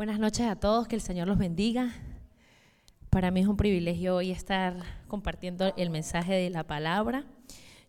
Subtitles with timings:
[0.00, 1.92] Buenas noches a todos, que el Señor los bendiga.
[3.10, 4.74] Para mí es un privilegio hoy estar
[5.08, 7.26] compartiendo el mensaje de la palabra.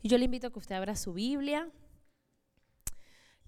[0.01, 1.69] Y yo le invito a que usted abra su Biblia.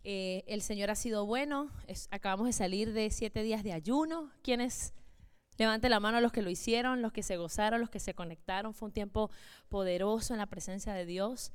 [0.05, 1.71] Eh, el Señor ha sido bueno.
[2.10, 4.32] acabamos de salir de siete días de ayuno.
[4.44, 4.93] ¿Quiénes?
[5.57, 8.14] Levante la mano a los que lo hicieron, los que se gozaron, los que se
[8.14, 8.73] conectaron.
[8.73, 9.30] Fue un tiempo
[9.68, 11.52] poderoso en la presencia de Dios.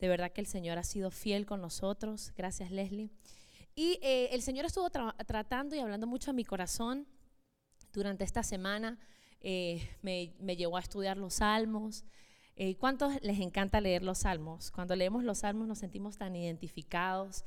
[0.00, 2.32] De verdad que el Señor ha sido fiel con nosotros.
[2.36, 3.12] Gracias, Leslie.
[3.78, 7.06] Y eh, el Señor estuvo tratando y hablando mucho a mi corazón
[7.92, 8.98] durante esta semana.
[9.40, 12.04] Eh, me, llevó a estudiar los salmos.
[12.56, 14.72] Eh, ¿Cuántos les encanta leer los salmos?
[14.72, 17.44] Cuando leemos los salmos nos sentimos tan identificados.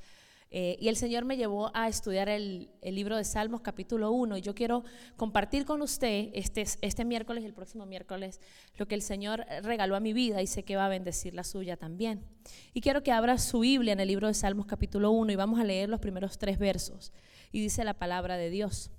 [0.54, 4.42] Eh, y el Señor me llevó a estudiar el, libro de Salmos capítulo 1 y
[4.42, 4.84] yo quiero
[5.16, 8.42] compartir con usted este, este miércoles y el próximo miércoles
[8.76, 11.45] lo que el Señor regaló a mi vida y sé que va a bendecir la
[11.45, 12.26] suya también.
[12.73, 15.58] Y quiero que abra su Biblia en el libro de Salmos capítulo 1 y vamos
[15.58, 17.14] a leer los primeros tres versos.
[17.53, 18.92] Y dice la palabra de Dios.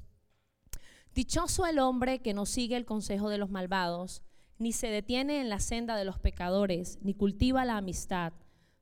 [1.14, 4.22] Dichoso el hombre que no sigue el consejo de los malvados,
[4.58, 8.32] ni se detiene en la senda de los pecadores, ni cultiva la amistad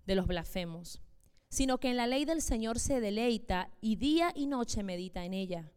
[0.06, 1.00] de los blasfemos
[1.50, 5.34] sino que en la ley del Señor se deleita y día y noche medita en
[5.34, 5.72] ella.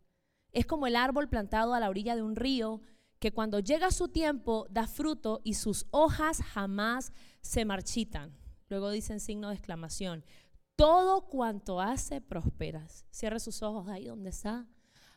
[0.52, 2.82] Es como el árbol plantado a la orilla de un río,
[3.20, 8.38] que cuando llega su tiempo da fruto y sus hojas jamás se marchitan.
[8.70, 10.24] Luego dicen signo de exclamación.
[10.76, 13.06] Todo cuanto hace prosperas.
[13.10, 14.68] Cierre sus ojos ahí donde está.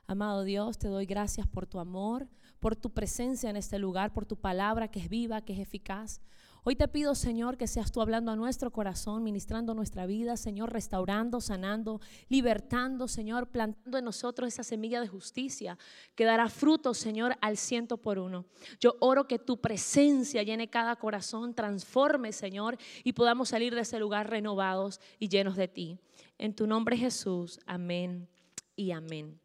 [0.07, 2.29] Amado Dios, te doy gracias por tu amor,
[2.61, 6.21] por tu presencia en este lugar, por tu palabra que es viva, que es eficaz.
[6.69, 10.73] Hoy te pido, Señor, que seas tú hablando a nuestro corazón, ministrando nuestra vida, Señor,
[10.73, 15.79] restaurando, sanando, libertando, Señor, plantando en nosotros esa semilla de justicia
[16.17, 18.47] que dará fruto, Señor, al ciento por uno.
[18.81, 24.01] Yo oro que tu presencia llene cada corazón, transforme, Señor, y podamos salir de ese
[24.01, 26.01] lugar renovados y llenos de ti.
[26.37, 27.61] En tu nombre, Jesús.
[27.67, 28.29] Amén
[28.75, 29.39] y amén.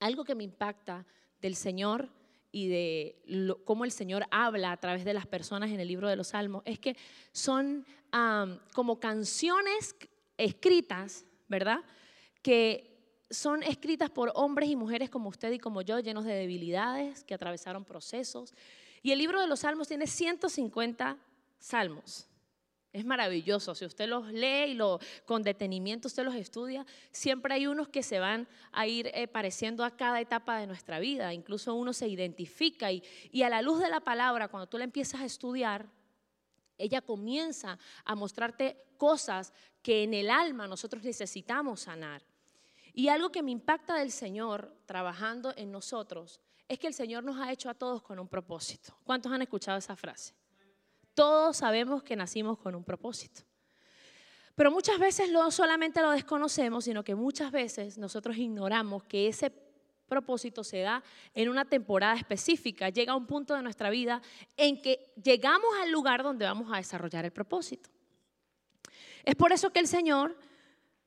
[0.00, 1.06] Algo que me impacta
[1.40, 2.10] del Señor
[2.52, 6.16] y de cómo el Señor habla a través de las personas en el libro de
[6.16, 6.96] los Salmos, es que
[7.32, 7.84] son
[8.74, 9.96] como canciones
[10.36, 11.80] escritas, ¿verdad?
[12.42, 17.24] Que son escritas por hombres y mujeres como usted y como yo, llenos de debilidades,
[17.24, 18.52] que atravesaron procesos.
[19.02, 21.16] Y el libro de los Salmos tiene 150
[21.58, 22.28] salmos.
[22.92, 23.74] Es maravilloso.
[23.74, 28.02] Si usted los lee y lo, con detenimiento usted los estudia, siempre hay unos que
[28.02, 31.32] se van a ir eh, pareciendo a cada etapa de nuestra vida.
[31.32, 34.84] Incluso uno se identifica y, y a la luz de la palabra, cuando tú la
[34.84, 35.88] empiezas a estudiar,
[36.76, 42.22] ella comienza a mostrarte cosas que en el alma nosotros necesitamos sanar.
[42.92, 47.38] Y algo que me impacta del Señor trabajando en nosotros es que el Señor nos
[47.38, 48.98] ha hecho a todos con un propósito.
[49.04, 50.34] ¿Cuántos han escuchado esa frase?
[51.14, 53.42] Todos sabemos que nacimos con un propósito.
[54.54, 59.50] Pero muchas veces no solamente lo desconocemos, sino que muchas veces nosotros ignoramos que ese
[60.08, 61.02] propósito se da
[61.34, 62.90] en una temporada específica.
[62.90, 64.20] Llega un punto de nuestra vida
[64.58, 67.88] en que llegamos al lugar donde vamos a desarrollar el propósito.
[69.24, 70.36] Es por eso que el Señor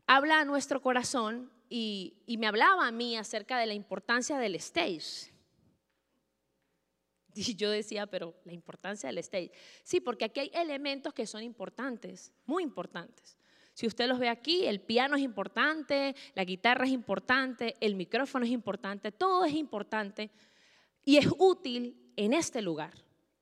[0.07, 4.55] habla a nuestro corazón y, y me hablaba a mí acerca de la importancia del
[4.55, 5.34] stage.
[7.47, 9.51] Y yo decía, pero la importancia del stage.
[9.83, 13.37] Sí, porque aquí hay elementos que son importantes, muy importantes.
[13.73, 18.45] Si usted los ve aquí, el piano es importante, la guitarra es importante, el micrófono
[18.45, 20.31] es importante, todo es importante
[21.03, 22.93] y es útil en este lugar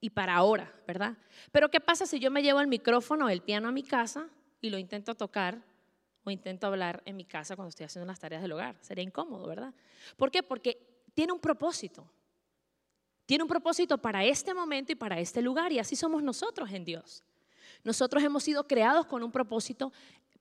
[0.01, 1.15] y para ahora, ¿verdad?
[1.51, 4.27] Pero ¿qué pasa si yo me llevo el micrófono o el piano a mi casa
[4.59, 5.63] y lo intento tocar
[6.23, 8.75] o intento hablar en mi casa cuando estoy haciendo las tareas del hogar?
[8.81, 9.73] Sería incómodo, ¿verdad?
[10.17, 10.41] ¿Por qué?
[10.41, 12.09] Porque tiene un propósito.
[13.33, 16.85] Tiene un propósito para este momento y para este lugar y así somos nosotros en
[16.85, 17.23] Dios.
[17.83, 19.91] Nosotros hemos sido creados con un propósito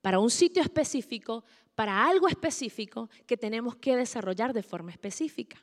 [0.03, 1.43] para un sitio específico,
[1.73, 5.57] para algo específico que tenemos que desarrollar de forma específica.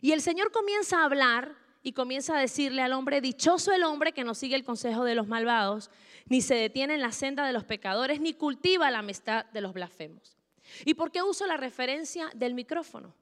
[0.00, 1.54] Y el Señor comienza a hablar
[1.84, 5.14] y comienza a decirle al hombre, dichoso el hombre que no sigue el consejo de
[5.14, 5.92] los malvados,
[6.26, 9.74] ni se detiene en la senda de los pecadores, ni cultiva la amistad de los
[9.74, 10.36] blasfemos.
[10.84, 13.14] ¿Y por qué uso la referencia del micrófono?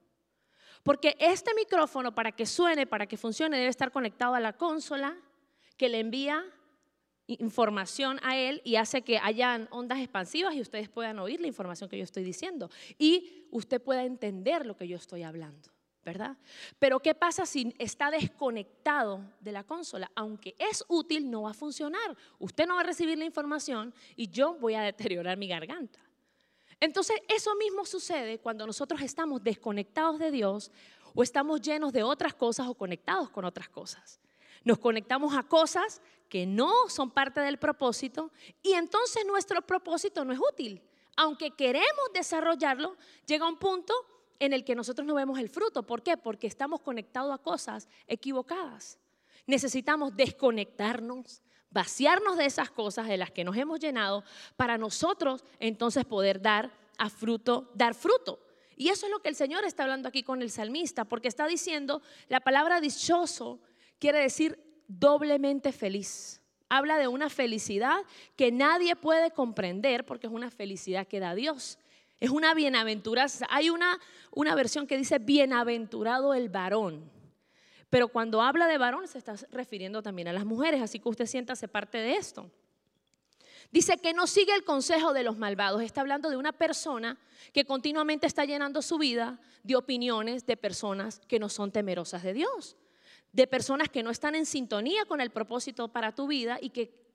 [0.86, 5.16] Porque este micrófono, para que suene, para que funcione, debe estar conectado a la consola
[5.76, 6.44] que le envía
[7.26, 11.90] información a él y hace que hayan ondas expansivas y ustedes puedan oír la información
[11.90, 15.72] que yo estoy diciendo y usted pueda entender lo que yo estoy hablando,
[16.04, 16.36] ¿verdad?
[16.78, 20.12] Pero ¿qué pasa si está desconectado de la consola?
[20.14, 22.16] Aunque es útil, no va a funcionar.
[22.38, 26.05] Usted no va a recibir la información y yo voy a deteriorar mi garganta.
[26.80, 30.70] Entonces, eso mismo sucede cuando nosotros estamos desconectados de Dios
[31.14, 34.20] o estamos llenos de otras cosas o conectados con otras cosas.
[34.64, 38.30] Nos conectamos a cosas que no son parte del propósito
[38.62, 40.82] y entonces nuestro propósito no es útil.
[41.16, 42.96] Aunque queremos desarrollarlo,
[43.26, 43.94] llega un punto
[44.38, 45.82] en el que nosotros no vemos el fruto.
[45.84, 46.16] ¿Por qué?
[46.16, 48.98] Porque estamos conectados a cosas equivocadas.
[49.46, 51.40] Necesitamos desconectarnos,
[51.76, 54.24] vaciarnos de esas cosas de las que nos hemos llenado
[54.56, 58.40] para nosotros entonces poder dar a fruto, dar fruto.
[58.78, 61.46] Y eso es lo que el Señor está hablando aquí con el salmista, porque está
[61.46, 63.60] diciendo, la palabra dichoso
[63.98, 64.58] quiere decir
[64.88, 66.40] doblemente feliz.
[66.70, 67.98] Habla de una felicidad
[68.36, 71.78] que nadie puede comprender porque es una felicidad que da Dios.
[72.20, 73.46] Es una bienaventuranza.
[73.50, 74.00] Hay una,
[74.30, 77.10] una versión que dice bienaventurado el varón.
[77.90, 81.26] Pero cuando habla de varón se está refiriendo también a las mujeres, así que usted
[81.26, 82.50] siéntase parte de esto.
[83.70, 85.82] Dice que no sigue el consejo de los malvados.
[85.82, 87.18] Está hablando de una persona
[87.52, 92.32] que continuamente está llenando su vida de opiniones de personas que no son temerosas de
[92.32, 92.76] Dios,
[93.32, 97.06] de personas que no están en sintonía con el propósito para tu vida y que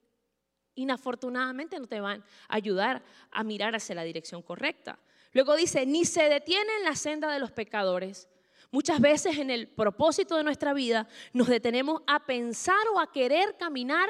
[0.76, 5.00] inafortunadamente no te van a ayudar a mirar hacia la dirección correcta.
[5.34, 8.28] Luego dice, ni se detiene en la senda de los pecadores.
[8.72, 13.58] Muchas veces en el propósito de nuestra vida nos detenemos a pensar o a querer
[13.58, 14.10] caminar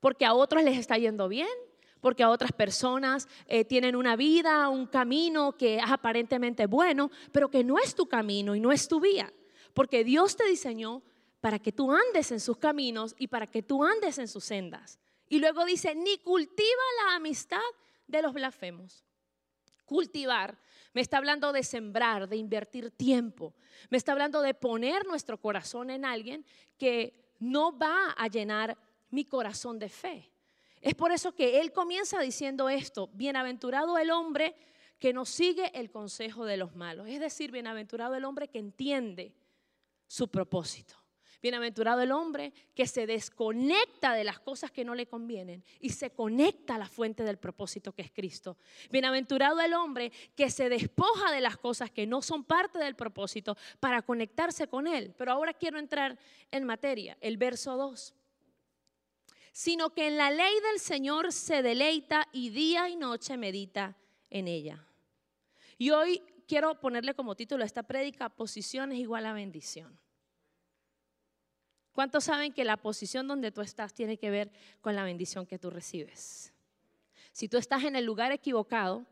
[0.00, 1.48] porque a otros les está yendo bien,
[2.00, 7.48] porque a otras personas eh, tienen una vida, un camino que es aparentemente bueno, pero
[7.48, 9.32] que no es tu camino y no es tu vía.
[9.72, 11.02] Porque Dios te diseñó
[11.40, 14.98] para que tú andes en sus caminos y para que tú andes en sus sendas.
[15.28, 17.62] Y luego dice, ni cultiva la amistad
[18.08, 19.04] de los blasfemos.
[19.84, 20.58] Cultivar
[20.94, 23.54] me está hablando de sembrar, de invertir tiempo.
[23.90, 26.46] Me está hablando de poner nuestro corazón en alguien
[26.78, 28.78] que no va a llenar
[29.10, 30.30] mi corazón de fe.
[30.80, 34.54] Es por eso que él comienza diciendo esto, bienaventurado el hombre
[34.98, 37.08] que no sigue el consejo de los malos.
[37.08, 39.34] Es decir, bienaventurado el hombre que entiende
[40.06, 41.03] su propósito.
[41.44, 46.08] Bienaventurado el hombre que se desconecta de las cosas que no le convienen y se
[46.08, 48.56] conecta a la fuente del propósito que es Cristo.
[48.90, 53.58] Bienaventurado el hombre que se despoja de las cosas que no son parte del propósito
[53.78, 55.14] para conectarse con Él.
[55.18, 56.18] Pero ahora quiero entrar
[56.50, 58.14] en materia, el verso 2
[59.52, 63.96] sino que en la ley del Señor se deleita y día y noche medita
[64.28, 64.84] en ella.
[65.78, 69.96] Y hoy quiero ponerle como título a esta prédica, posición es igual a bendición.
[71.94, 74.50] ¿Cuántos saben que la posición donde tú estás tiene que ver
[74.80, 76.52] con la bendición que tú recibes?
[77.30, 79.06] Si tú estás en el lugar equivocado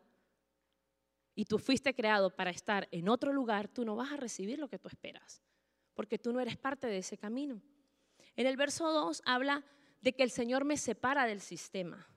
[1.36, 4.68] y tú fuiste creado para estar en otro lugar, tú no vas a recibir lo
[4.68, 5.42] que tú esperas,
[5.94, 7.62] porque tú no eres parte de ese camino.
[8.34, 9.64] En el verso 2 habla
[10.00, 12.08] de que el Señor me separa del sistema.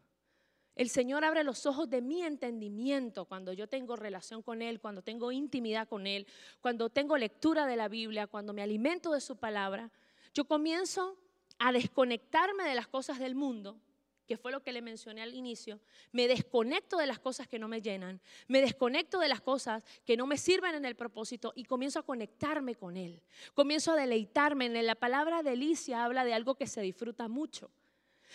[0.75, 5.03] El Señor abre los ojos de mi entendimiento cuando yo tengo relación con Él, cuando
[5.03, 6.25] tengo intimidad con Él,
[6.59, 9.91] cuando tengo lectura de la Biblia, cuando me alimento de su palabra.
[10.35, 11.17] Yo comienzo
[11.57, 13.79] a desconectarme de las cosas del mundo
[14.27, 15.79] que fue lo que le mencioné al inicio,
[16.11, 20.17] me desconecto de las cosas que no me llenan, me desconecto de las cosas que
[20.17, 23.21] no me sirven en el propósito y comienzo a conectarme con Él.
[23.53, 24.65] Comienzo a deleitarme.
[24.65, 27.69] En la palabra delicia habla de algo que se disfruta mucho.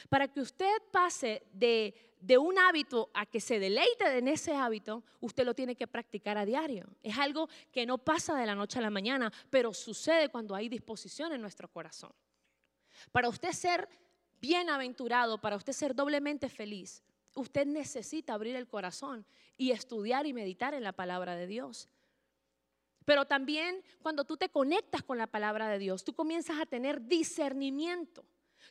[0.08, 5.02] Para que usted pase de, de un hábito a que se deleite en ese hábito,
[5.20, 6.87] usted lo tiene que practicar a diario.
[7.02, 10.69] Es algo que no pasa de la noche a la mañana, pero sucede cuando hay
[10.69, 12.12] disposición en nuestro corazón.
[13.12, 13.88] Para usted ser
[14.40, 17.02] bienaventurado, para usted ser doblemente feliz,
[17.34, 19.25] usted necesita abrir el corazón
[19.56, 21.88] y estudiar y meditar en la palabra de Dios.
[23.04, 27.06] Pero también cuando tú te conectas con la palabra de Dios, tú comienzas a tener
[27.06, 28.25] discernimiento.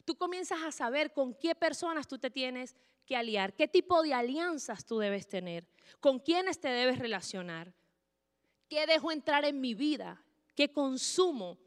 [0.05, 2.75] Tú comienzas a saber con qué personas tú te tienes
[3.09, 5.65] que aliar, qué tipo de alianzas tú debes tener,
[5.99, 7.73] con quiénes te debes relacionar,
[8.67, 10.23] qué dejo entrar en mi vida,
[10.55, 11.57] qué consumo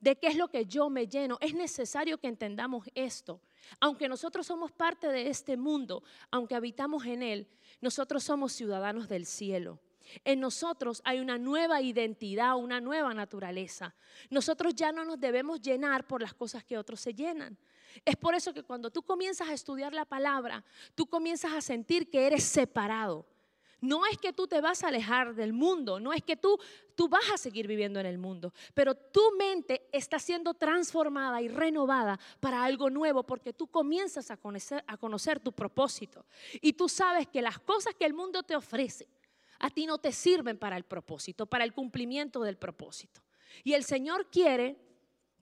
[0.00, 1.38] de qué es lo que yo me lleno.
[1.40, 3.40] Es necesario que entendamos esto.
[3.78, 6.02] Aunque nosotros somos parte de este mundo,
[6.32, 7.48] aunque habitamos en él,
[7.80, 9.78] nosotros somos ciudadanos del cielo.
[10.24, 13.94] En nosotros hay una nueva identidad, una nueva naturaleza.
[14.28, 17.56] Nosotros ya no nos debemos llenar por las cosas que otros se llenan.
[18.04, 22.10] Es por eso que cuando tú comienzas a estudiar la palabra, tú comienzas a sentir
[22.10, 23.26] que eres separado.
[23.80, 26.58] No es que tú te vas a alejar del mundo, no es que tú,
[26.94, 31.48] tú vas a seguir viviendo en el mundo, pero tu mente está siendo transformada y
[31.48, 36.24] renovada para algo nuevo porque tú comienzas a conocer, a conocer tu propósito
[36.62, 39.06] y tú sabes que las cosas que el mundo te ofrece
[39.58, 43.22] a ti no te sirven para el propósito, para el cumplimiento del propósito.
[43.62, 44.76] Y el Señor quiere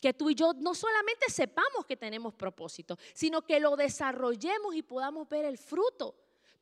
[0.03, 4.83] que tú y yo no solamente sepamos que tenemos propósito, sino que lo desarrollemos y
[4.83, 6.15] podamos ver el fruto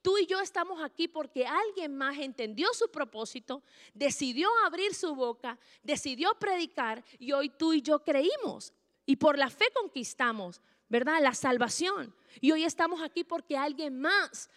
[0.02, 5.58] Tú y yo estamos aquí porque alguien más entendió su propósito, decidió abrir su boca,
[5.82, 8.72] decidió predicar y hoy tú y yo creímos.
[9.04, 11.20] Y por la fe conquistamos, ¿verdad?
[11.20, 12.14] La salvación.
[12.40, 14.48] Y hoy estamos aquí porque alguien más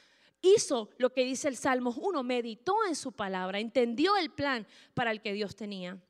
[0.42, 5.12] hizo lo que dice el Salmos 1, meditó en su palabra, entendió el plan para
[5.12, 6.02] el que Dios tenía.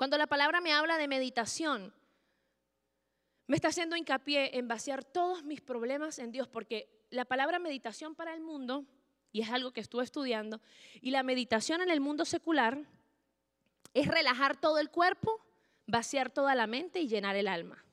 [0.00, 1.92] Cuando la palabra me habla de meditación,
[3.46, 8.14] me está haciendo hincapié en vaciar todos mis problemas en Dios, porque la palabra meditación
[8.14, 8.86] para el mundo,
[9.30, 10.62] y es algo que estuve estudiando,
[11.02, 12.82] y la meditación en el mundo secular
[13.92, 15.38] es relajar todo el cuerpo,
[15.86, 17.84] vaciar toda la mente y llenar el alma.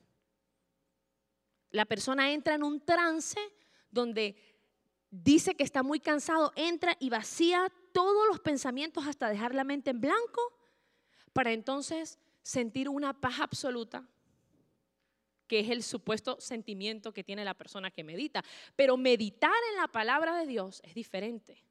[1.72, 3.38] La persona entra en un trance
[3.90, 4.34] donde
[5.10, 9.90] dice que está muy cansado, entra y vacía todos los pensamientos hasta dejar la mente
[9.90, 10.57] en blanco
[11.32, 14.06] para entonces sentir una paz absoluta,
[15.46, 18.44] que es el supuesto sentimiento que tiene la persona que medita.
[18.76, 21.64] Pero meditar en la palabra de Dios es diferente.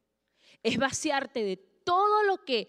[0.64, 2.68] Es vaciarte de todo lo que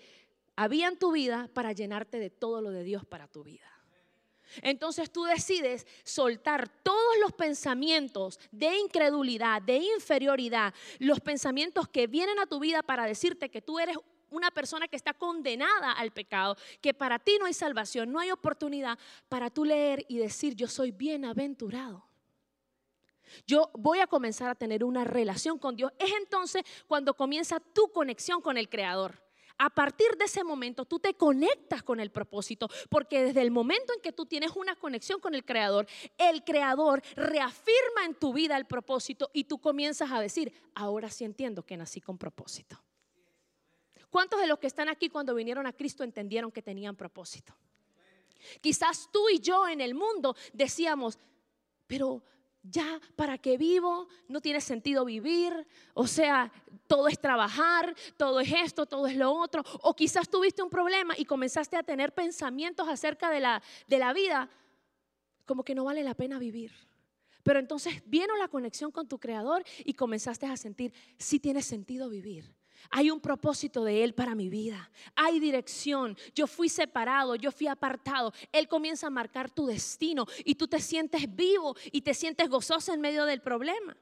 [0.54, 3.72] había en tu vida para llenarte de todo lo de Dios para tu vida.
[4.62, 12.38] Entonces tú decides soltar todos los pensamientos de incredulidad, de inferioridad, los pensamientos que vienen
[12.38, 13.96] a tu vida para decirte que tú eres
[14.30, 18.30] una persona que está condenada al pecado, que para ti no hay salvación, no hay
[18.30, 22.04] oportunidad para tú leer y decir, yo soy bienaventurado.
[23.46, 25.92] Yo voy a comenzar a tener una relación con Dios.
[25.98, 31.00] Es entonces cuando comienza tu conexión con el Creador a partir de ese momento tú
[31.00, 35.20] te conectas con el propósito, porque desde el momento en que tú tienes una conexión
[35.20, 40.20] con el Creador, el Creador reafirma en tu vida el propósito y tú comienzas a
[40.20, 42.80] decir, ahora sí entiendo que nací con propósito.
[44.10, 47.54] ¿Cuántos de los que están aquí cuando vinieron a Cristo entendieron que tenían propósito?
[48.60, 51.18] Quizás tú y yo en el mundo decíamos,
[51.86, 52.22] pero
[52.62, 54.08] ya, ¿para qué vivo?
[54.28, 55.66] No tiene sentido vivir.
[55.94, 56.52] O sea,
[56.86, 59.62] todo es trabajar, todo es esto, todo es lo otro.
[59.82, 64.12] O quizás tuviste un problema y comenzaste a tener pensamientos acerca de la, de la
[64.12, 64.50] vida,
[65.46, 66.72] como que no vale la pena vivir.
[67.42, 72.10] Pero entonces vino la conexión con tu creador y comenzaste a sentir, si tiene sentido
[72.10, 72.57] vivir.
[72.90, 74.90] Hay un propósito de Él para mi vida.
[75.14, 76.16] Hay dirección.
[76.34, 78.32] Yo fui separado, yo fui apartado.
[78.52, 82.92] Él comienza a marcar tu destino y tú te sientes vivo y te sientes gozoso
[82.92, 83.96] en medio del problema.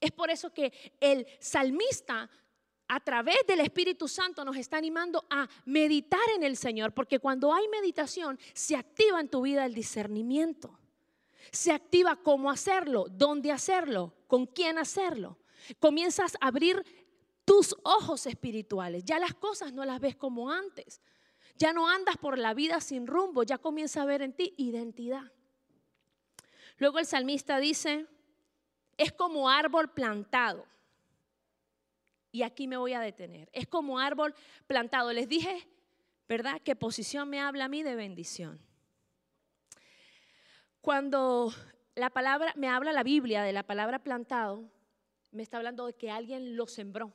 [0.00, 2.30] Es por eso que el salmista
[2.88, 7.52] a través del Espíritu Santo nos está animando a meditar en el Señor, porque cuando
[7.52, 10.78] hay meditación se activa en tu vida el discernimiento.
[11.50, 15.38] Se activa cómo hacerlo, dónde hacerlo, con quién hacerlo.
[15.78, 16.84] Comienzas a abrir
[17.54, 19.04] tus ojos espirituales.
[19.04, 21.00] Ya las cosas no las ves como antes.
[21.56, 25.30] Ya no andas por la vida sin rumbo, ya comienza a ver en ti identidad.
[26.78, 28.08] Luego el salmista dice,
[28.96, 30.66] es como árbol plantado.
[32.32, 33.48] Y aquí me voy a detener.
[33.52, 34.34] Es como árbol
[34.66, 35.12] plantado.
[35.12, 35.68] Les dije,
[36.28, 36.60] ¿verdad?
[36.64, 38.60] ¿Qué posición me habla a mí de bendición?
[40.80, 41.54] Cuando
[41.94, 44.68] la palabra, me habla la Biblia de la palabra plantado,
[45.30, 47.14] me está hablando de que alguien lo sembró.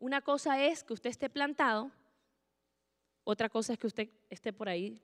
[0.00, 1.92] Una cosa es que usted esté plantado,
[3.22, 4.98] otra cosa es que usted esté por ahí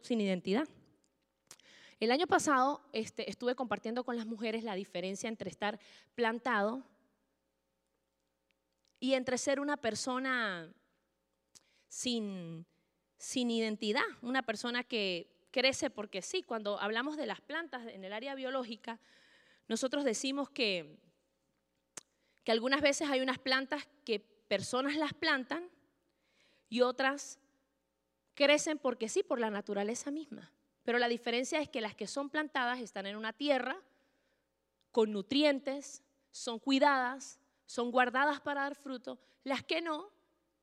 [0.00, 0.66] sin identidad.
[2.00, 5.78] El año pasado este, estuve compartiendo con las mujeres la diferencia entre estar
[6.14, 6.82] plantado
[8.98, 10.72] y entre ser una persona
[11.88, 12.64] sin,
[13.18, 16.42] sin identidad, una persona que crece porque sí.
[16.42, 18.98] Cuando hablamos de las plantas en el área biológica,
[19.66, 20.96] nosotros decimos que,
[22.44, 25.70] que algunas veces hay unas plantas que personas las plantan
[26.68, 27.38] y otras
[28.34, 30.52] crecen porque sí, por la naturaleza misma.
[30.82, 33.80] Pero la diferencia es que las que son plantadas están en una tierra
[34.90, 39.18] con nutrientes, son cuidadas, son guardadas para dar fruto.
[39.44, 40.10] Las que no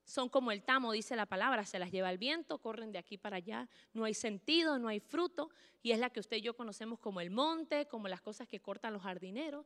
[0.04, 3.18] son como el tamo, dice la palabra, se las lleva el viento, corren de aquí
[3.18, 5.50] para allá, no hay sentido, no hay fruto,
[5.82, 8.60] y es la que usted y yo conocemos como el monte, como las cosas que
[8.60, 9.66] cortan los jardineros.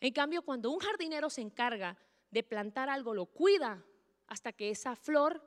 [0.00, 1.96] En cambio, cuando un jardinero se encarga
[2.36, 3.82] de plantar algo lo cuida
[4.26, 5.42] hasta que esa flor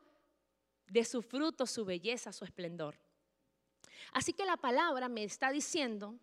[0.87, 2.99] dé su fruto, su belleza, su esplendor.
[4.11, 6.15] Así que la palabra me está diciendo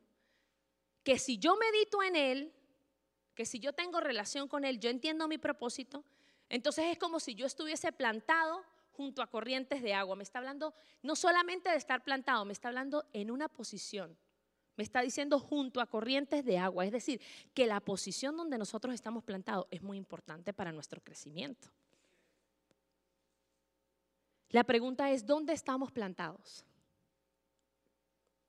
[1.05, 2.53] que si yo medito en Él,
[3.37, 6.05] que si yo tengo relación con Él, yo entiendo mi propósito,
[6.49, 10.17] entonces es como si yo estuviese plantado junto a corrientes de agua.
[10.17, 14.19] Me está hablando no solamente de estar plantado, me está hablando en una posición
[14.77, 16.85] me está diciendo junto a corrientes de agua.
[16.85, 17.21] Es decir,
[17.55, 21.69] que la posición donde nosotros estamos plantados es muy importante para nuestro crecimiento.
[24.51, 26.65] La pregunta es, ¿dónde estamos plantados?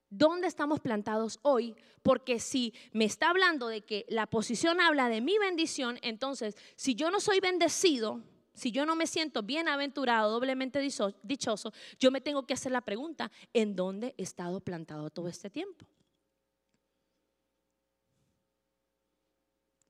[0.10, 1.76] ¿Dónde estamos plantados hoy?
[2.02, 6.96] Porque si me está hablando de que la posición habla de mi bendición, entonces si
[6.96, 8.22] yo no soy bendecido,
[8.54, 13.32] si yo no me siento bienaventurado, doblemente dichoso, yo me tengo que hacer la pregunta,
[13.54, 15.86] ¿en dónde he estado plantado todo este tiempo?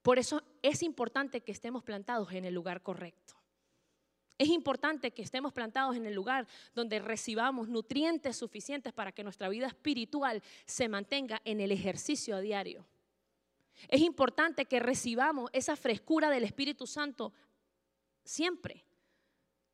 [0.08, 3.36] Por eso es importante que estemos plantados en el lugar correcto.
[4.38, 9.50] Es importante que estemos plantados en el lugar donde recibamos nutrientes suficientes para que nuestra
[9.50, 12.88] vida espiritual se mantenga en el ejercicio a diario.
[13.90, 17.34] Es importante que recibamos esa frescura del Espíritu Santo
[18.24, 18.86] siempre.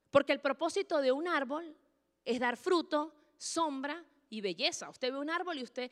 [0.10, 1.78] Porque el propósito de un árbol
[2.26, 4.90] es dar fruto, sombra y belleza.
[4.90, 5.92] Usted ve un árbol y usted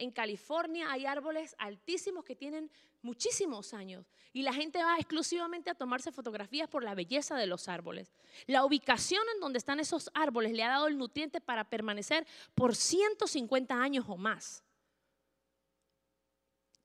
[0.00, 2.70] en California hay árboles altísimos que tienen
[3.02, 7.68] muchísimos años y la gente va exclusivamente a tomarse fotografías por la belleza de los
[7.68, 8.10] árboles.
[8.46, 12.74] La ubicación en donde están esos árboles le ha dado el nutriente para permanecer por
[12.74, 14.64] 150 años o más.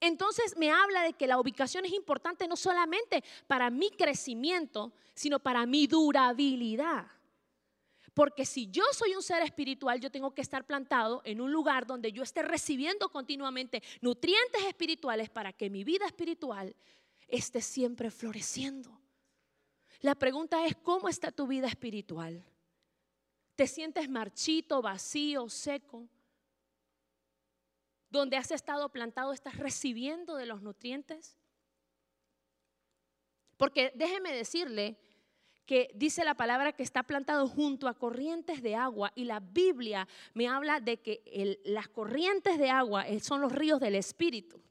[0.02, 5.40] Entonces me habla de que la ubicación es importante no solamente para mi crecimiento, sino
[5.40, 7.08] para mi durabilidad.
[8.16, 11.86] Porque si yo soy un ser espiritual, yo tengo que estar plantado en un lugar
[11.86, 16.74] donde yo esté recibiendo continuamente nutrientes espirituales para que mi vida espiritual
[17.28, 19.02] esté siempre floreciendo.
[20.00, 22.42] La pregunta es, ¿cómo está tu vida espiritual?
[23.56, 26.08] ¿Te sientes marchito, vacío, seco?
[28.10, 31.38] ¿Donde has estado plantado estás recibiendo de los nutrientes?
[33.58, 34.98] Porque déjeme decirle
[35.66, 40.08] que dice la palabra que está plantado junto a corrientes de agua y la Biblia
[40.34, 44.62] me habla de que las corrientes de agua eh, son los ríos del Espíritu.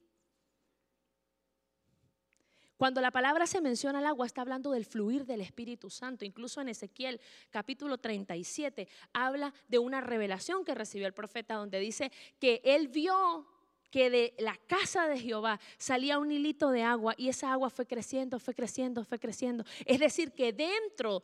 [2.76, 6.24] Cuando la palabra se menciona al agua, está hablando del fluir del Espíritu Santo.
[6.24, 7.20] Incluso en Ezequiel
[7.50, 12.10] capítulo 37 habla de una revelación que recibió el profeta donde dice
[12.40, 13.46] que él vio
[13.94, 17.86] que de la casa de Jehová salía un hilito de agua y esa agua fue
[17.86, 19.64] creciendo, fue creciendo, fue creciendo.
[19.86, 21.22] Es decir, que dentro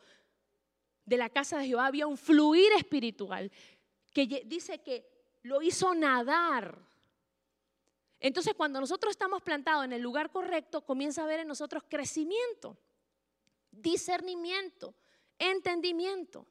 [1.04, 3.50] de la casa de Jehová había un fluir espiritual
[4.12, 5.04] que dice que
[5.42, 6.78] lo hizo nadar.
[8.20, 12.78] Entonces, cuando nosotros estamos plantados en el lugar correcto, comienza a haber en nosotros crecimiento,
[13.72, 14.94] discernimiento,
[15.40, 16.46] entendimiento.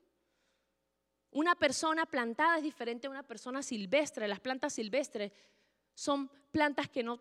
[1.31, 4.27] Una persona plantada es diferente a una persona silvestre.
[4.27, 5.31] Las plantas silvestres
[5.99, 7.19] son plantas que no,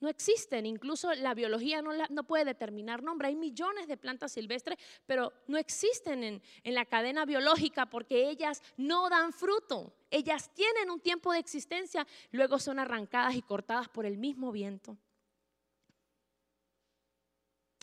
[0.00, 0.64] no existen.
[0.64, 3.28] Incluso la biología no, no, puede determinar nombre.
[3.28, 8.62] Hay millones de plantas silvestres, pero no existen en, en la cadena biológica porque ellas
[8.78, 9.92] no dan fruto.
[10.10, 14.96] Ellas tienen un tiempo de existencia, luego son arrancadas y cortadas por el mismo viento.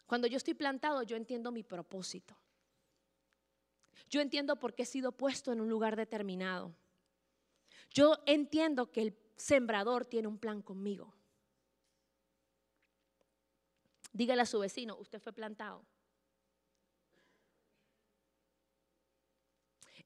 [0.08, 2.36] Cuando yo estoy plantado, yo entiendo mi propósito.
[4.10, 6.74] Yo entiendo por qué he sido puesto en un lugar determinado.
[7.92, 11.14] Yo entiendo que el sembrador tiene un plan conmigo.
[14.12, 15.86] Dígale a su vecino, usted fue plantado.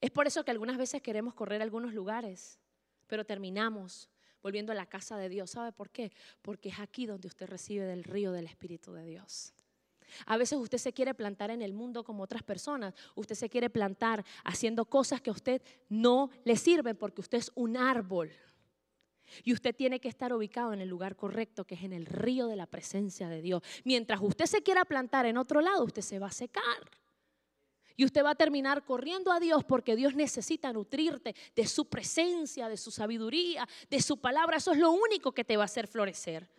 [0.02, 2.60] Es por eso que algunas veces queremos correr a algunos lugares,
[3.08, 4.10] pero terminamos
[4.42, 5.52] volviendo a la casa de Dios.
[5.52, 6.12] ¿Sabe por qué?
[6.42, 9.54] Porque es aquí donde usted recibe del río del Espíritu de Dios.
[10.26, 12.94] A veces usted se quiere plantar en el mundo como otras personas.
[13.16, 17.52] Usted se quiere plantar haciendo cosas que a usted no le sirven porque usted es
[17.56, 18.32] un árbol.
[19.44, 22.48] Y usted tiene que estar ubicado en el lugar correcto, que es en el río
[22.48, 23.62] de la presencia de Dios.
[23.84, 26.64] Mientras usted se quiera plantar en otro lado, usted se va a secar.
[27.96, 32.70] Y usted va a terminar corriendo a Dios porque Dios necesita nutrirte de su presencia,
[32.70, 34.58] de su sabiduría, de su palabra.
[34.58, 36.50] Eso es lo único que te va a hacer florecer.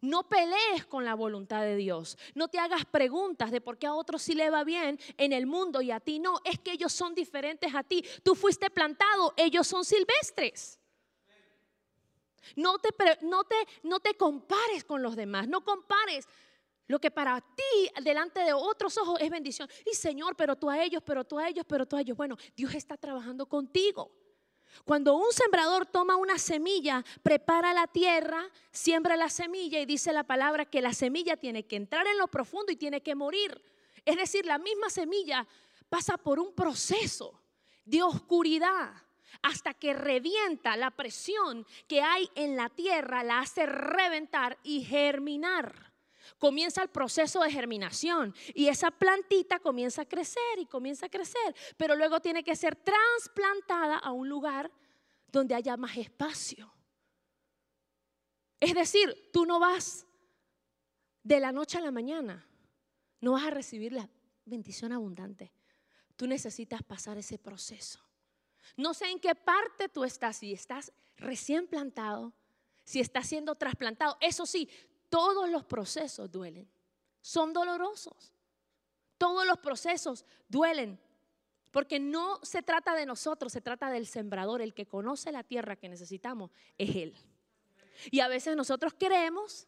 [0.00, 2.18] No pelees con la voluntad de Dios.
[2.34, 5.46] No te hagas preguntas de por qué a otros sí le va bien en el
[5.46, 6.40] mundo y a ti no.
[6.44, 8.04] Es que ellos son diferentes a ti.
[8.22, 10.78] Tú fuiste plantado, ellos son silvestres.
[12.54, 12.90] No te,
[13.22, 16.28] no, te, no te compares con los demás, no compares
[16.88, 19.68] lo que para ti delante de otros ojos es bendición.
[19.90, 22.16] Y Señor, pero tú a ellos, pero tú a ellos, pero tú a ellos.
[22.16, 24.12] Bueno, Dios está trabajando contigo.
[24.84, 30.24] Cuando un sembrador toma una semilla, prepara la tierra, siembra la semilla y dice la
[30.24, 33.60] palabra que la semilla tiene que entrar en lo profundo y tiene que morir.
[34.04, 35.46] Es decir, la misma semilla
[35.88, 37.40] pasa por un proceso
[37.84, 38.92] de oscuridad
[39.42, 45.92] hasta que revienta la presión que hay en la tierra, la hace reventar y germinar.
[46.38, 51.54] Comienza el proceso de germinación y esa plantita comienza a crecer y comienza a crecer,
[51.76, 54.70] pero luego tiene que ser trasplantada a un lugar
[55.28, 56.72] donde haya más espacio.
[58.60, 60.06] Es decir, tú no vas
[61.22, 62.46] de la noche a la mañana,
[63.20, 64.08] no vas a recibir la
[64.44, 65.52] bendición abundante.
[66.16, 68.05] Tú necesitas pasar ese proceso.
[68.76, 72.32] No sé en qué parte tú estás, si estás recién plantado,
[72.84, 74.16] si estás siendo trasplantado.
[74.20, 74.68] Eso sí,
[75.08, 76.68] todos los procesos duelen,
[77.20, 78.32] son dolorosos.
[79.18, 81.00] Todos los procesos duelen,
[81.70, 85.76] porque no se trata de nosotros, se trata del sembrador, el que conoce la tierra
[85.76, 87.14] que necesitamos, es Él.
[88.10, 89.66] Y a veces nosotros queremos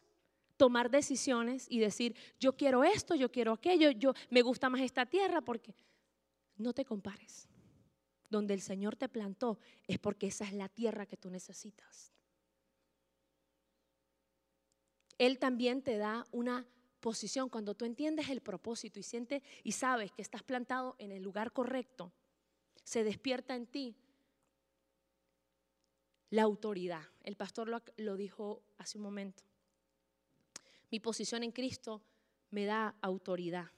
[0.55, 5.05] tomar decisiones y decir, yo quiero esto, yo quiero aquello, yo me gusta más esta
[5.05, 5.73] tierra porque
[6.57, 7.48] no te compares.
[8.29, 12.13] Donde el Señor te plantó es porque esa es la tierra que tú necesitas.
[15.17, 16.65] Él también te da una
[16.99, 21.23] posición cuando tú entiendes el propósito y sientes y sabes que estás plantado en el
[21.23, 22.13] lugar correcto.
[22.83, 23.95] Se despierta en ti
[26.29, 27.03] la autoridad.
[27.23, 29.43] El pastor lo, lo dijo hace un momento.
[30.91, 32.01] Mi posición en Cristo
[32.51, 33.71] me da autoridad.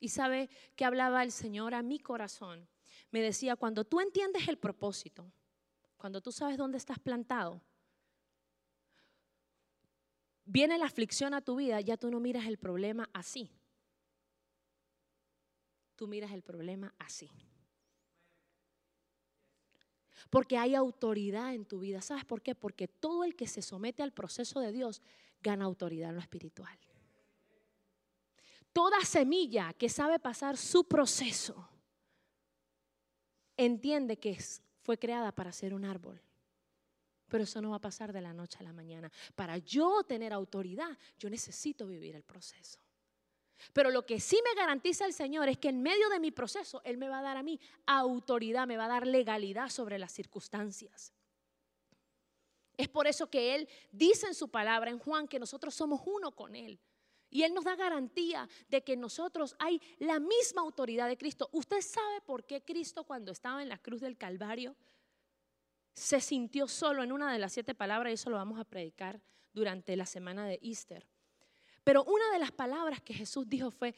[0.00, 2.68] Y sabe que hablaba el Señor a mi corazón.
[3.10, 5.30] Me decía, cuando tú entiendes el propósito,
[5.96, 7.62] cuando tú sabes dónde estás plantado,
[10.44, 13.50] viene la aflicción a tu vida, ya tú no miras el problema así.
[15.96, 17.30] Tú miras el problema así.
[20.30, 22.00] Porque hay autoridad en tu vida.
[22.00, 22.54] ¿Sabes por qué?
[22.54, 25.02] Porque todo el que se somete al proceso de Dios
[25.42, 26.78] gana autoridad en lo espiritual.
[28.72, 31.68] Toda semilla que sabe pasar su proceso
[33.56, 34.38] entiende que
[34.82, 36.20] fue creada para ser un árbol.
[37.28, 39.10] Pero eso no va a pasar de la noche a la mañana.
[39.34, 42.78] Para yo tener autoridad, yo necesito vivir el proceso.
[43.72, 46.82] Pero lo que sí me garantiza el Señor es que en medio de mi proceso,
[46.84, 50.12] Él me va a dar a mí autoridad, me va a dar legalidad sobre las
[50.12, 51.12] circunstancias.
[52.76, 56.32] Es por eso que Él dice en su palabra, en Juan, que nosotros somos uno
[56.32, 56.80] con Él.
[57.32, 61.48] Y Él nos da garantía de que nosotros hay la misma autoridad de Cristo.
[61.52, 64.76] ¿Usted sabe por qué Cristo cuando estaba en la cruz del Calvario
[65.94, 68.10] se sintió solo en una de las siete palabras?
[68.10, 69.18] Y eso lo vamos a predicar
[69.54, 71.08] durante la semana de Easter.
[71.82, 73.94] Pero una de las palabras que Jesús dijo fue,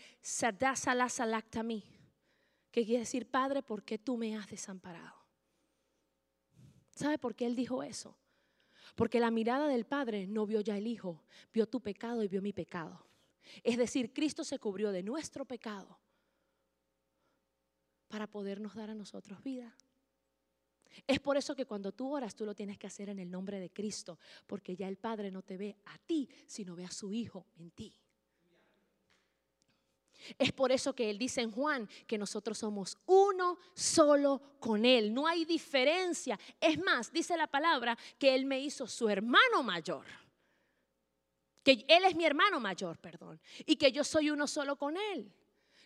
[1.64, 1.84] mí,
[2.70, 5.26] que quiere decir, Padre, ¿por qué tú me has desamparado?
[6.92, 8.16] ¿Sabe por qué Él dijo eso?
[8.94, 12.40] Porque la mirada del Padre no vio ya el Hijo, vio tu pecado y vio
[12.40, 13.04] mi pecado.
[13.62, 15.98] Es decir, Cristo se cubrió de nuestro pecado
[18.08, 19.76] para podernos dar a nosotros vida.
[21.06, 23.58] Es por eso que cuando tú oras, tú lo tienes que hacer en el nombre
[23.58, 27.12] de Cristo, porque ya el Padre no te ve a ti, sino ve a su
[27.12, 27.92] Hijo en ti.
[30.38, 35.12] Es por eso que Él dice en Juan que nosotros somos uno solo con Él.
[35.12, 36.38] No hay diferencia.
[36.60, 40.06] Es más, dice la palabra que Él me hizo su hermano mayor.
[41.64, 43.40] Que Él es mi hermano mayor, perdón.
[43.66, 45.32] Y que yo soy uno solo con Él.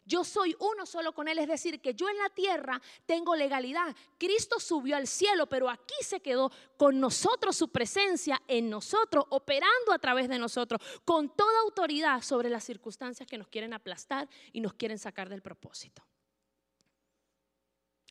[0.09, 3.95] Yo soy uno solo con Él, es decir, que yo en la tierra tengo legalidad.
[4.17, 9.93] Cristo subió al cielo, pero aquí se quedó con nosotros su presencia en nosotros, operando
[9.93, 14.63] a través de nosotros, con toda autoridad sobre las circunstancias que nos quieren aplastar y
[14.63, 16.03] nos quieren sacar del propósito.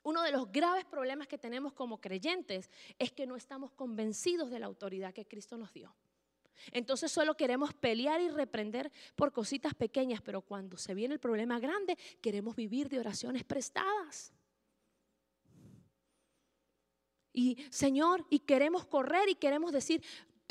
[0.03, 4.59] Uno de los graves problemas que tenemos como creyentes es que no estamos convencidos de
[4.59, 5.95] la autoridad que Cristo nos dio.
[6.71, 11.59] Entonces solo queremos pelear y reprender por cositas pequeñas, pero cuando se viene el problema
[11.59, 14.33] grande, queremos vivir de oraciones prestadas.
[17.33, 20.03] Y Señor, y queremos correr y queremos decir,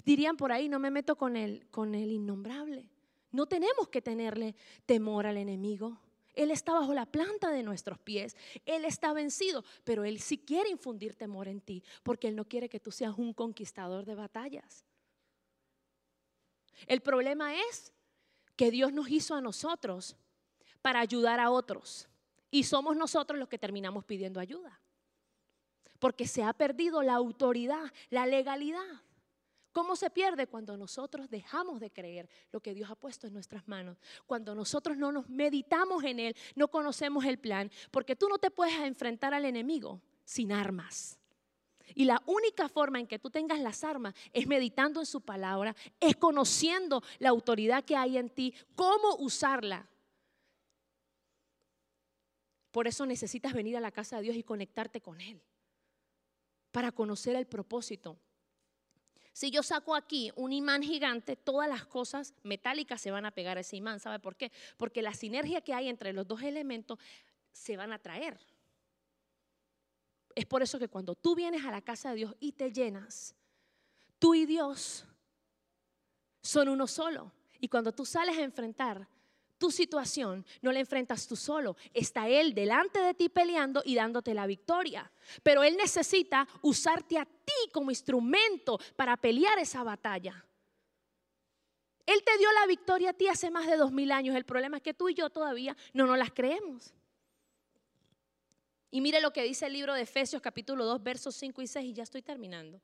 [0.05, 2.89] dirían por ahí, no me meto con el, con el innombrable.
[3.33, 4.55] No tenemos que tenerle
[4.87, 6.01] temor al enemigo.
[6.33, 8.37] Él está bajo la planta de nuestros pies.
[8.65, 12.69] Él está vencido, pero Él sí quiere infundir temor en ti, porque Él no quiere
[12.69, 14.86] que tú seas un conquistador de batallas.
[16.87, 17.93] El problema es
[18.57, 20.17] que Dios nos hizo a nosotros
[20.83, 22.09] para ayudar a otros
[22.51, 24.81] y somos nosotros los que terminamos pidiendo ayuda.
[25.99, 29.03] Porque se ha perdido la autoridad, la legalidad.
[29.73, 30.47] ¿Cómo se pierde?
[30.47, 33.99] Cuando nosotros dejamos de creer lo que Dios ha puesto en nuestras manos.
[34.27, 37.71] Cuando nosotros no nos meditamos en Él, no conocemos el plan.
[37.91, 41.19] Porque tú no te puedes enfrentar al enemigo sin armas.
[41.95, 45.75] Y la única forma en que tú tengas las armas es meditando en su palabra,
[46.01, 49.89] es conociendo la autoridad que hay en ti, cómo usarla.
[52.71, 55.41] Por eso necesitas venir a la casa de Dios y conectarte con Él,
[56.73, 58.19] para conocer el propósito.
[59.33, 63.59] Si yo saco aquí un imán gigante, todas las cosas metálicas se van a pegar
[63.59, 64.01] a ese imán.
[64.01, 64.51] ¿Sabe por qué?
[64.79, 66.99] Porque la sinergia que hay entre los dos elementos
[67.53, 68.39] se van a traer.
[70.37, 73.35] Es por eso que cuando tú vienes a la casa de Dios y te llenas,
[74.19, 75.07] tú y Dios
[76.43, 77.33] son uno solo.
[77.59, 79.09] Y cuando tú sales a enfrentar
[79.57, 81.79] tu situación, no la enfrentas tú solo.
[81.95, 85.11] Está Él delante de ti peleando y dándote la victoria.
[85.43, 90.45] Pero Él necesita usarte a ti como instrumento para pelear esa batalla.
[92.05, 94.37] Él te dio la victoria a ti hace más de dos mil años.
[94.37, 96.93] El problema es que tú y yo todavía no nos las creemos.
[98.97, 101.91] Y mire lo que dice el libro de Efesios capítulo 2, versos 5 y 6,
[101.91, 102.81] y ya estoy terminando.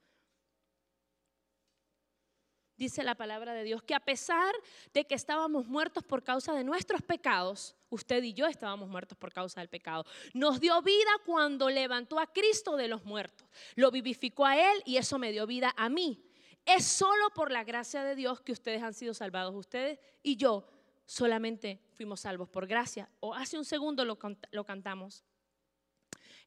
[2.76, 4.54] dice la palabra de Dios, que a pesar
[4.92, 9.32] de que estábamos muertos por causa de nuestros pecados, usted y yo estábamos muertos por
[9.32, 14.44] causa del pecado, nos dio vida cuando levantó a Cristo de los muertos, lo vivificó
[14.44, 16.22] a Él y eso me dio vida a mí.
[16.66, 20.68] Es solo por la gracia de Dios que ustedes han sido salvados, ustedes y yo
[21.06, 23.08] solamente fuimos salvos por gracia.
[23.20, 24.18] O hace un segundo lo,
[24.50, 25.24] lo cantamos.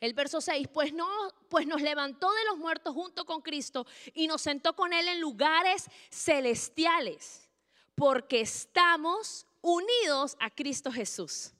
[0.06, 1.08] El verso 6, pues, no,
[1.50, 5.20] pues nos levantó de los muertos junto con Cristo y nos sentó con Él en
[5.20, 7.50] lugares celestiales,
[7.96, 11.54] porque estamos unidos a Cristo Jesús.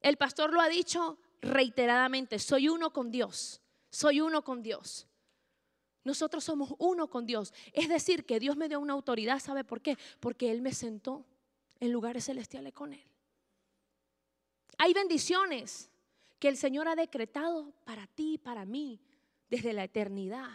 [0.00, 5.08] El pastor lo ha dicho reiteradamente, soy uno con Dios, soy uno con Dios.
[6.04, 7.52] Nosotros somos uno con Dios.
[7.72, 9.98] Es decir, que Dios me dio una autoridad, ¿sabe por qué?
[10.20, 11.26] Porque Él me sentó
[11.80, 13.04] en lugares celestiales con Él.
[14.78, 15.89] Hay bendiciones
[16.40, 18.98] que el Señor ha decretado para ti y para mí
[19.50, 20.48] desde la eternidad,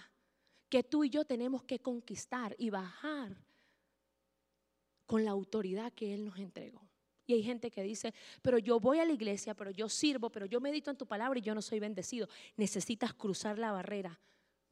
[0.68, 3.38] que tú y yo tenemos que conquistar y bajar
[5.06, 6.82] con la autoridad que Él nos entregó.
[7.28, 10.46] Y hay gente que dice, pero yo voy a la iglesia, pero yo sirvo, pero
[10.46, 12.28] yo medito en tu palabra y yo no soy bendecido.
[12.56, 14.20] Necesitas cruzar la barrera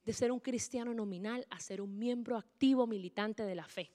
[0.04, 3.91] de ser un cristiano nominal a ser un miembro activo militante de la fe.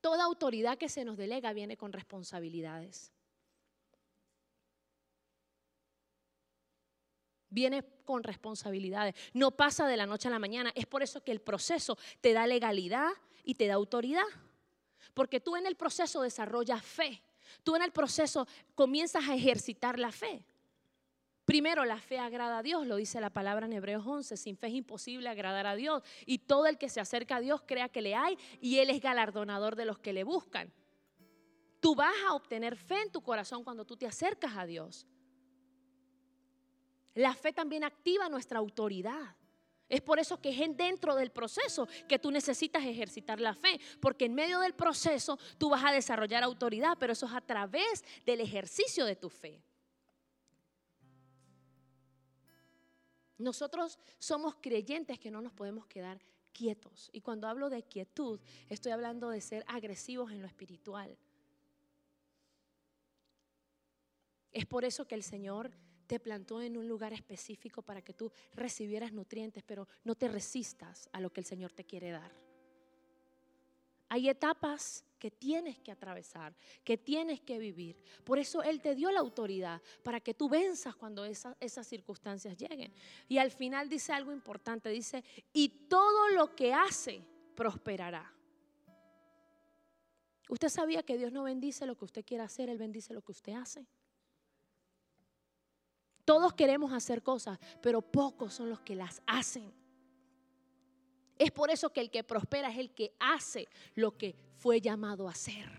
[0.00, 3.12] Toda autoridad que se nos delega viene con responsabilidades.
[7.58, 9.16] Viene con responsabilidades.
[9.34, 10.70] No pasa de la noche a la mañana.
[10.76, 13.10] Es por eso que el proceso te da legalidad
[13.42, 14.22] y te da autoridad.
[15.12, 17.20] Porque tú en el proceso desarrollas fe.
[17.64, 20.44] Tú en el proceso comienzas a ejercitar la fe.
[21.44, 24.36] Primero, la fe agrada a Dios, lo dice la palabra en Hebreos 11.
[24.36, 26.04] Sin fe es imposible agradar a Dios.
[26.26, 29.00] Y todo el que se acerca a Dios crea que le hay y Él es
[29.00, 30.72] galardonador de los que le buscan.
[31.80, 35.08] Tú vas a obtener fe en tu corazón cuando tú te acercas a Dios.
[37.18, 39.34] La fe también activa nuestra autoridad.
[39.88, 44.26] Es por eso que es dentro del proceso que tú necesitas ejercitar la fe, porque
[44.26, 48.40] en medio del proceso tú vas a desarrollar autoridad, pero eso es a través del
[48.40, 49.60] ejercicio de tu fe.
[53.36, 56.20] Nosotros somos creyentes que no nos podemos quedar
[56.52, 57.10] quietos.
[57.12, 61.18] Y cuando hablo de quietud, estoy hablando de ser agresivos en lo espiritual.
[64.52, 65.72] Es por eso que el Señor
[66.08, 71.08] te plantó en un lugar específico para que tú recibieras nutrientes, pero no te resistas
[71.12, 72.32] a lo que el Señor te quiere dar.
[74.08, 78.02] Hay etapas que tienes que atravesar, que tienes que vivir.
[78.24, 82.90] Por eso Él te dio la autoridad para que tú venzas cuando esas circunstancias lleguen.
[83.28, 87.22] Y al final dice algo importante, dice, y todo lo que hace
[87.54, 88.32] prosperará.
[90.48, 93.32] ¿Usted sabía que Dios no bendice lo que usted quiere hacer, Él bendice lo que
[93.32, 93.86] usted hace?
[96.28, 99.72] Todos queremos hacer cosas, pero pocos son los que las hacen.
[101.38, 105.26] Es por eso que el que prospera es el que hace lo que fue llamado
[105.26, 105.70] a hacer.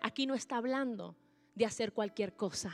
[0.00, 1.16] Aquí no está hablando
[1.56, 2.72] de hacer cualquier cosa.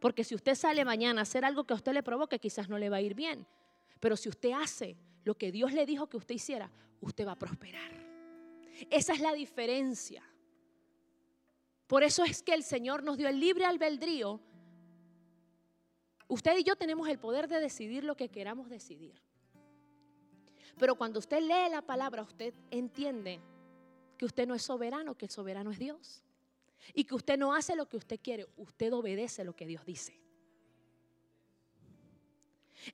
[0.00, 2.78] Porque si usted sale mañana a hacer algo que a usted le provoque, quizás no
[2.78, 3.46] le va a ir bien.
[4.00, 6.68] Pero si usted hace lo que Dios le dijo que usted hiciera,
[7.00, 7.92] usted va a prosperar.
[8.90, 10.28] Esa es la diferencia.
[11.86, 14.40] Por eso es que el Señor nos dio el libre albedrío.
[16.28, 19.22] Usted y yo tenemos el poder de decidir lo que queramos decidir.
[20.78, 23.40] Pero cuando usted lee la palabra, usted entiende
[24.18, 26.22] que usted no es soberano, que el soberano es Dios.
[26.94, 30.20] Y que usted no hace lo que usted quiere, usted obedece lo que Dios dice.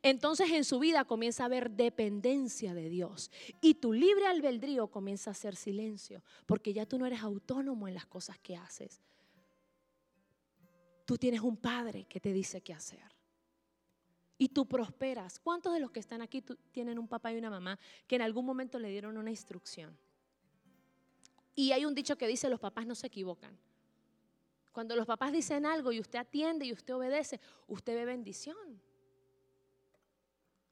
[0.02, 5.32] Entonces en su vida comienza a haber dependencia de Dios y tu libre albedrío comienza
[5.32, 9.02] a ser silencio, porque ya tú no eres autónomo en las cosas que haces.
[11.04, 13.12] Tú tienes un padre que te dice qué hacer
[14.42, 15.38] y tú prosperas.
[15.38, 17.78] ¿Cuántos de los que están aquí tienen un papá y una mamá
[18.08, 19.96] que en algún momento le dieron una instrucción?
[21.54, 23.56] Y hay un dicho que dice, los papás no se equivocan.
[24.72, 28.82] Cuando los papás dicen algo y usted atiende y usted obedece, usted ve bendición.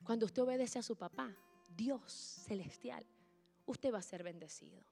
[0.03, 1.33] Cuando usted obedece a su papá,
[1.69, 3.07] Dios celestial,
[3.67, 4.83] usted va a ser bendecido.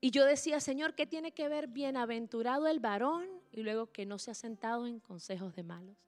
[0.00, 4.20] Y yo decía, Señor, ¿qué tiene que ver bienaventurado el varón y luego que no
[4.20, 6.05] se ha sentado en consejos de malos?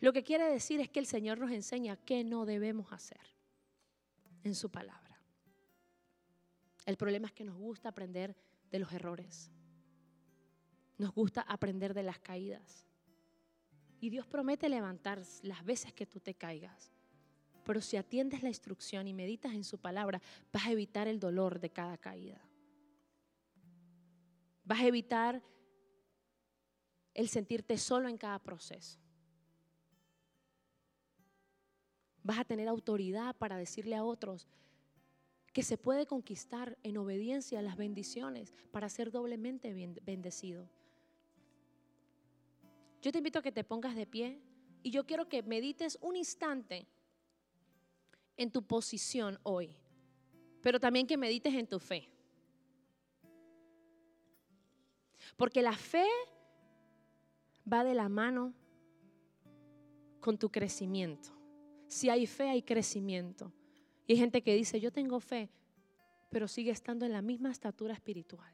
[0.00, 3.20] Lo que quiere decir es que el Señor nos enseña qué no debemos hacer
[4.42, 5.20] en su palabra.
[6.86, 8.36] El problema es que nos gusta aprender
[8.70, 9.50] de los errores.
[10.98, 12.86] Nos gusta aprender de las caídas.
[14.00, 16.92] Y Dios promete levantar las veces que tú te caigas.
[17.64, 20.20] Pero si atiendes la instrucción y meditas en su palabra,
[20.52, 22.40] vas a evitar el dolor de cada caída.
[24.64, 25.42] Vas a evitar
[27.14, 29.03] el sentirte solo en cada proceso.
[32.24, 34.48] Vas a tener autoridad para decirle a otros
[35.52, 40.68] que se puede conquistar en obediencia a las bendiciones para ser doblemente bendecido.
[43.00, 44.40] Yo te invito a que te pongas de pie
[44.82, 46.88] y yo quiero que medites un instante
[48.36, 49.76] en tu posición hoy,
[50.62, 52.08] pero también que medites en tu fe.
[55.36, 56.06] Porque la fe
[57.70, 58.54] va de la mano
[60.20, 61.33] con tu crecimiento.
[61.94, 63.52] Si hay fe, hay crecimiento.
[64.04, 65.48] Y hay gente que dice, yo tengo fe,
[66.28, 68.52] pero sigue estando en la misma estatura espiritual.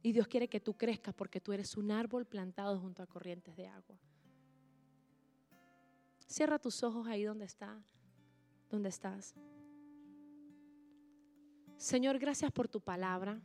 [0.00, 3.56] Y Dios quiere que tú crezcas porque tú eres un árbol plantado junto a corrientes
[3.56, 3.98] de agua.
[6.28, 7.76] Cierra tus ojos ahí donde está,
[8.70, 9.34] donde estás.
[11.76, 13.42] Señor, gracias por tu palabra.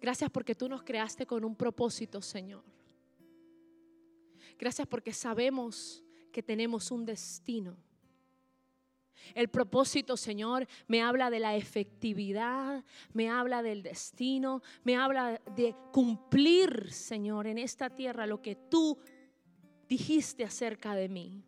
[0.00, 2.77] Gracias porque tú nos creaste con un propósito, Señor.
[4.58, 7.76] Gracias porque sabemos que tenemos un destino.
[9.34, 15.74] El propósito, Señor, me habla de la efectividad, me habla del destino, me habla de
[15.92, 18.98] cumplir, Señor, en esta tierra lo que tú
[19.88, 21.44] dijiste acerca de mí.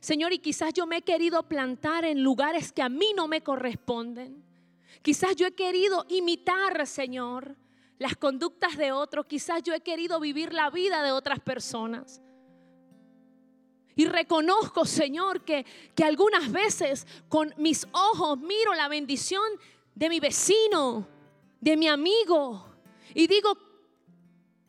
[0.00, 3.42] Señor, y quizás yo me he querido plantar en lugares que a mí no me
[3.42, 4.44] corresponden.
[5.02, 7.56] Quizás yo he querido imitar, Señor,
[7.98, 9.26] las conductas de otros.
[9.26, 12.20] Quizás yo he querido vivir la vida de otras personas.
[13.94, 19.42] Y reconozco, Señor, que, que algunas veces con mis ojos miro la bendición
[19.94, 21.08] de mi vecino,
[21.60, 22.64] de mi amigo.
[23.14, 23.58] Y digo,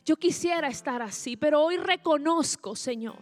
[0.04, 3.22] yo quisiera estar así, pero hoy reconozco, Señor,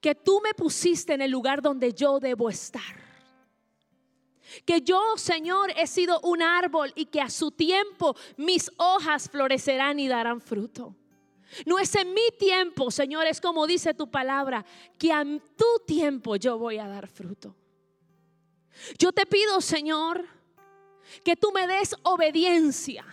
[0.00, 3.07] que tú me pusiste en el lugar donde yo debo estar.
[4.64, 10.00] Que yo, Señor, he sido un árbol y que a su tiempo mis hojas florecerán
[10.00, 10.94] y darán fruto.
[11.64, 14.64] No es en mi tiempo, Señor, es como dice tu palabra,
[14.98, 17.54] que a tu tiempo yo voy a dar fruto.
[18.98, 20.24] Yo te pido, Señor,
[21.24, 23.04] que tú me des obediencia.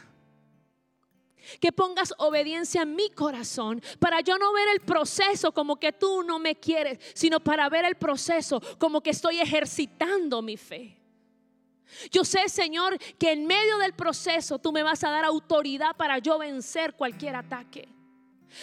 [1.62, 6.24] Que pongas obediencia en mi corazón para yo no ver el proceso como que tú
[6.24, 11.04] no me quieres, sino para ver el proceso como que estoy ejercitando mi fe.
[12.12, 16.19] Yo sé, Señor, que en medio del proceso tú me vas a dar autoridad para
[16.19, 17.89] yo vencer cualquier ataque.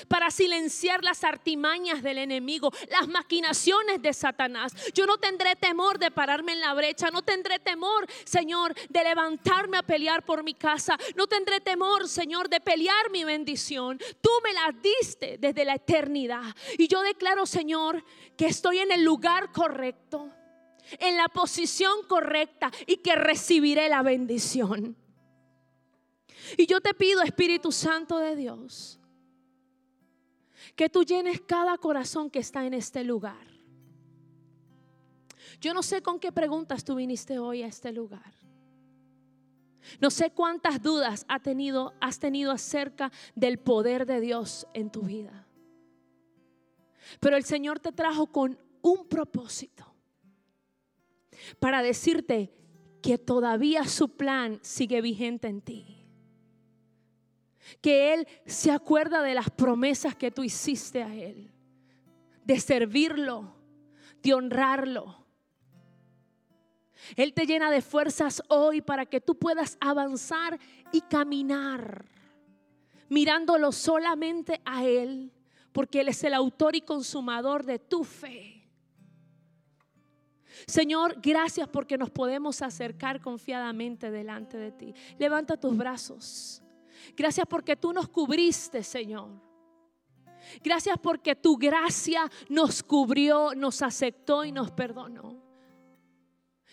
[0.09, 4.73] Para silenciar las artimañas del enemigo, las maquinaciones de Satanás.
[4.95, 7.11] Yo no tendré temor de pararme en la brecha.
[7.11, 10.97] No tendré temor, Señor, de levantarme a pelear por mi casa.
[11.15, 13.99] No tendré temor, Señor, de pelear mi bendición.
[14.21, 16.55] Tú me la diste desde la eternidad.
[16.79, 18.03] Y yo declaro, Señor,
[18.37, 20.33] que estoy en el lugar correcto
[20.99, 24.97] en la posición correcta y que recibiré la bendición.
[26.57, 28.99] Y yo te pido, Espíritu Santo de Dios,
[30.77, 33.47] que tú llenes cada corazón que está en este lugar.
[35.61, 38.35] Yo no sé con qué preguntas tú viniste hoy a este lugar.
[40.01, 45.47] No sé cuántas dudas tenido, has tenido acerca del poder de Dios en tu vida.
[47.21, 49.92] Pero el Señor te trajo con un propósito
[51.59, 52.53] para decirte
[53.03, 56.07] que todavía su plan sigue vigente en ti.
[57.81, 61.51] Que Él se acuerda de las promesas que tú hiciste a Él,
[62.45, 63.55] de servirlo,
[64.23, 65.27] de honrarlo.
[67.17, 70.59] Él te llena de fuerzas hoy para que tú puedas avanzar
[70.93, 72.05] y caminar,
[73.09, 75.33] mirándolo solamente a Él,
[75.73, 78.62] porque Él es el autor y consumador de tu fe.
[80.67, 84.95] Señor, gracias porque nos podemos acercar confiadamente delante de ti.
[85.19, 86.63] Levanta tus brazos.
[87.17, 89.31] Gracias porque tú nos cubriste, Señor.
[90.63, 95.41] Gracias porque tu gracia nos cubrió, nos aceptó y nos perdonó.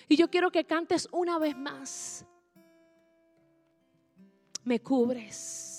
[0.07, 2.25] Y yo quiero que cantes una vez más.
[4.63, 5.78] Me cubres.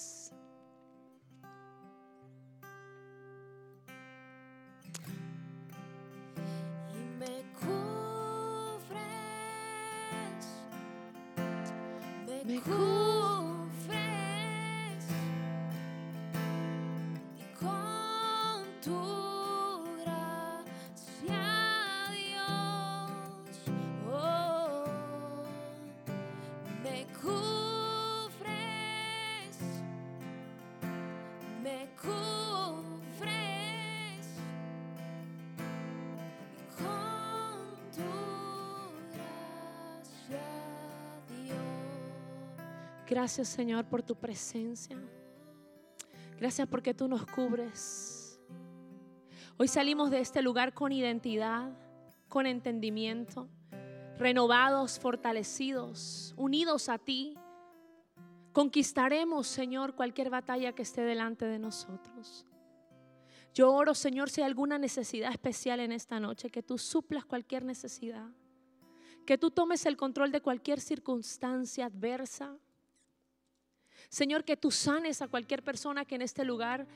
[12.51, 13.20] 恵み
[43.11, 44.97] Gracias Señor por tu presencia.
[46.39, 48.41] Gracias porque tú nos cubres.
[49.57, 51.73] Hoy salimos de este lugar con identidad,
[52.29, 53.49] con entendimiento,
[54.17, 57.37] renovados, fortalecidos, unidos a ti.
[58.53, 62.47] Conquistaremos, Señor, cualquier batalla que esté delante de nosotros.
[63.53, 67.65] Yo oro, Señor, si hay alguna necesidad especial en esta noche, que tú suplas cualquier
[67.65, 68.29] necesidad,
[69.27, 72.57] que tú tomes el control de cualquier circunstancia adversa.
[74.09, 76.87] Señor, que tú sanes a cualquier persona que en este lugar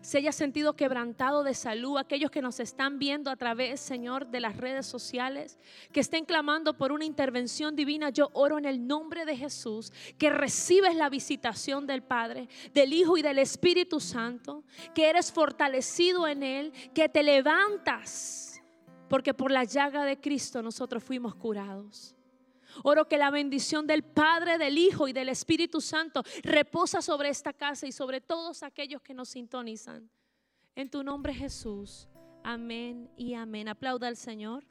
[0.00, 4.40] se haya sentido quebrantado de salud, aquellos que nos están viendo a través, Señor, de
[4.40, 5.58] las redes sociales,
[5.92, 10.30] que estén clamando por una intervención divina, yo oro en el nombre de Jesús, que
[10.30, 14.64] recibes la visitación del Padre, del Hijo y del Espíritu Santo,
[14.94, 18.62] que eres fortalecido en Él, que te levantas,
[19.08, 22.15] porque por la llaga de Cristo nosotros fuimos curados.
[22.82, 27.52] Oro que la bendición del Padre, del Hijo y del Espíritu Santo reposa sobre esta
[27.52, 30.10] casa y sobre todos aquellos que nos sintonizan.
[30.74, 32.08] En tu nombre Jesús.
[32.44, 33.68] Amén y amén.
[33.68, 34.64] Aplauda al Señor.